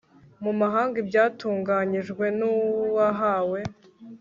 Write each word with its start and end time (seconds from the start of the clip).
mu 0.43 0.51
mahanga 0.59 0.95
ibyatunganyijwe 1.03 2.25
n 2.37 2.39
uwahawe 2.53 3.59